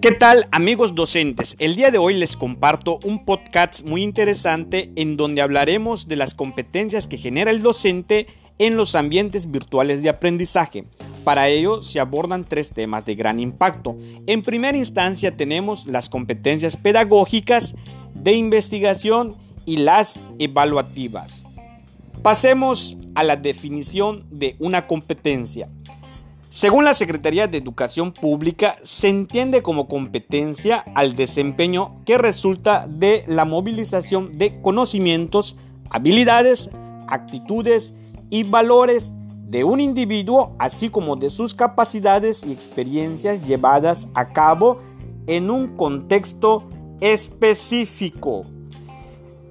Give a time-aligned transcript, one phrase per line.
[0.00, 1.56] ¿Qué tal amigos docentes?
[1.58, 6.32] El día de hoy les comparto un podcast muy interesante en donde hablaremos de las
[6.32, 8.26] competencias que genera el docente
[8.58, 10.86] en los ambientes virtuales de aprendizaje.
[11.22, 13.94] Para ello se abordan tres temas de gran impacto.
[14.26, 17.74] En primera instancia tenemos las competencias pedagógicas,
[18.14, 19.36] de investigación
[19.66, 21.44] y las evaluativas.
[22.22, 25.68] Pasemos a la definición de una competencia.
[26.52, 33.22] Según la Secretaría de Educación Pública, se entiende como competencia al desempeño que resulta de
[33.28, 35.56] la movilización de conocimientos,
[35.90, 36.68] habilidades,
[37.06, 37.94] actitudes
[38.30, 39.12] y valores
[39.48, 44.80] de un individuo, así como de sus capacidades y experiencias llevadas a cabo
[45.28, 46.68] en un contexto
[47.00, 48.42] específico.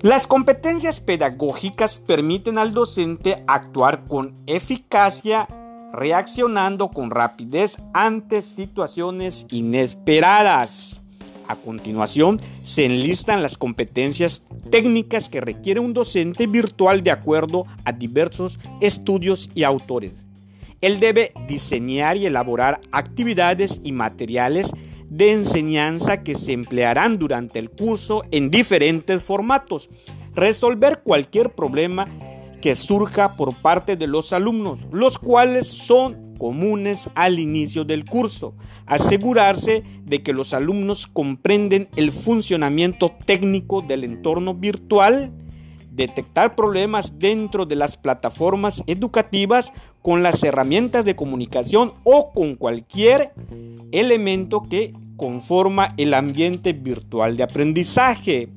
[0.01, 5.47] Las competencias pedagógicas permiten al docente actuar con eficacia
[5.93, 11.01] reaccionando con rapidez ante situaciones inesperadas.
[11.47, 17.91] A continuación, se enlistan las competencias técnicas que requiere un docente virtual de acuerdo a
[17.91, 20.27] diversos estudios y autores.
[20.81, 24.71] Él debe diseñar y elaborar actividades y materiales
[25.09, 29.89] de enseñanza que se emplearán durante el curso en diferentes formatos,
[30.35, 32.07] resolver cualquier problema
[32.61, 38.55] que surja por parte de los alumnos, los cuales son comunes al inicio del curso.
[38.85, 45.31] Asegurarse de que los alumnos comprenden el funcionamiento técnico del entorno virtual,
[45.91, 53.33] detectar problemas dentro de las plataformas educativas con las herramientas de comunicación o con cualquier
[53.91, 58.47] elemento que conforma el ambiente virtual de aprendizaje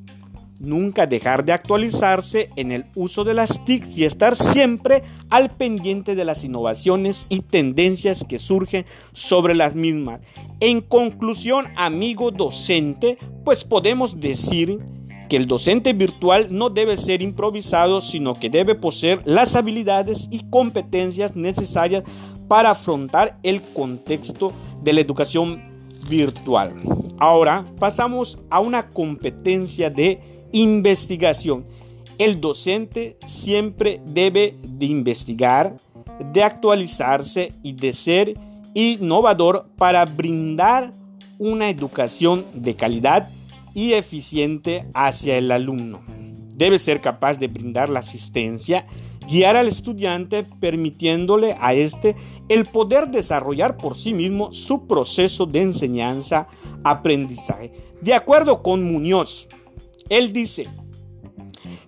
[0.62, 6.14] nunca dejar de actualizarse en el uso de las TIC y estar siempre al pendiente
[6.14, 10.20] de las innovaciones y tendencias que surgen sobre las mismas.
[10.60, 14.78] En conclusión, amigo docente, pues podemos decir
[15.28, 20.48] que el docente virtual no debe ser improvisado, sino que debe poseer las habilidades y
[20.50, 22.04] competencias necesarias
[22.48, 24.52] para afrontar el contexto
[24.82, 25.62] de la educación
[26.08, 26.74] virtual.
[27.18, 30.20] Ahora pasamos a una competencia de
[30.52, 31.64] Investigación.
[32.18, 35.76] El docente siempre debe de investigar,
[36.32, 38.34] de actualizarse y de ser
[38.74, 40.92] innovador para brindar
[41.38, 43.30] una educación de calidad
[43.74, 46.02] y eficiente hacia el alumno.
[46.54, 48.84] Debe ser capaz de brindar la asistencia,
[49.26, 52.14] guiar al estudiante permitiéndole a este
[52.48, 57.72] el poder desarrollar por sí mismo su proceso de enseñanza-aprendizaje.
[58.02, 59.48] De acuerdo con Muñoz,
[60.08, 60.68] él dice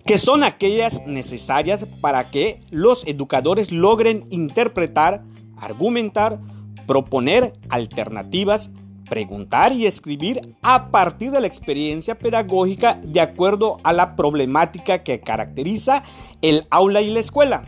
[0.05, 5.23] que son aquellas necesarias para que los educadores logren interpretar,
[5.57, 6.39] argumentar,
[6.85, 8.69] proponer alternativas,
[9.09, 15.19] preguntar y escribir a partir de la experiencia pedagógica de acuerdo a la problemática que
[15.21, 16.03] caracteriza
[16.41, 17.63] el aula y la escuela.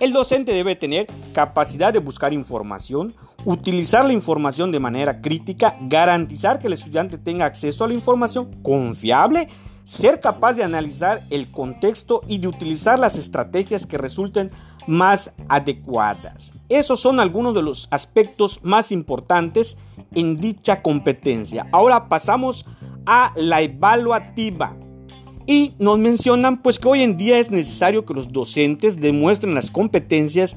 [0.00, 3.14] El docente debe tener capacidad de buscar información,
[3.44, 8.50] utilizar la información de manera crítica, garantizar que el estudiante tenga acceso a la información
[8.62, 9.48] confiable
[9.90, 14.52] ser capaz de analizar el contexto y de utilizar las estrategias que resulten
[14.86, 16.52] más adecuadas.
[16.68, 19.76] Esos son algunos de los aspectos más importantes
[20.14, 21.66] en dicha competencia.
[21.72, 22.66] Ahora pasamos
[23.04, 24.76] a la evaluativa.
[25.44, 29.72] Y nos mencionan pues que hoy en día es necesario que los docentes demuestren las
[29.72, 30.54] competencias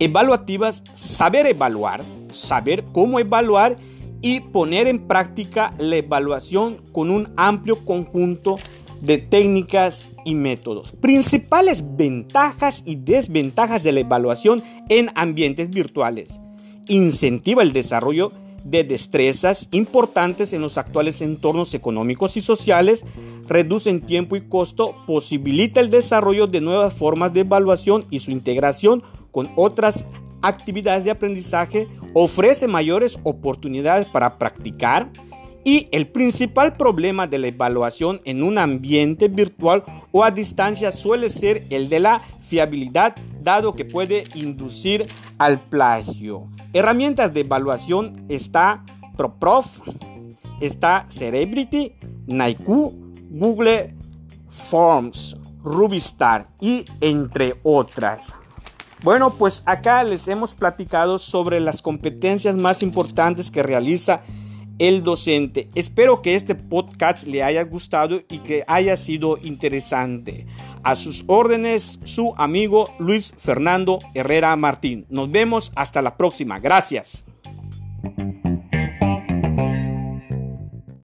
[0.00, 3.76] evaluativas, saber evaluar, saber cómo evaluar
[4.22, 8.56] y poner en práctica la evaluación con un amplio conjunto
[9.00, 10.92] de técnicas y métodos.
[10.92, 16.40] Principales ventajas y desventajas de la evaluación en ambientes virtuales.
[16.86, 18.32] Incentiva el desarrollo
[18.64, 23.04] de destrezas importantes en los actuales entornos económicos y sociales,
[23.48, 29.02] reduce tiempo y costo, posibilita el desarrollo de nuevas formas de evaluación y su integración
[29.32, 30.06] con otras
[30.42, 35.10] actividades de aprendizaje, ofrece mayores oportunidades para practicar
[35.64, 41.28] y el principal problema de la evaluación en un ambiente virtual o a distancia suele
[41.28, 45.06] ser el de la fiabilidad, dado que puede inducir
[45.38, 46.48] al plagio.
[46.72, 48.84] Herramientas de evaluación está
[49.16, 49.82] ProProf,
[50.60, 51.94] está Cerebrity,
[52.26, 52.94] Naiku,
[53.30, 53.94] Google
[54.48, 58.36] Forms, Rubistar y entre otras.
[59.02, 64.20] Bueno, pues acá les hemos platicado sobre las competencias más importantes que realiza
[64.78, 65.68] el docente.
[65.74, 70.46] Espero que este podcast le haya gustado y que haya sido interesante.
[70.84, 75.04] A sus órdenes, su amigo Luis Fernando Herrera Martín.
[75.08, 76.60] Nos vemos hasta la próxima.
[76.60, 77.24] Gracias.